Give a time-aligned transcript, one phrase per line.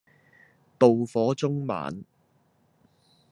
[0.79, 2.05] 妒火縱猛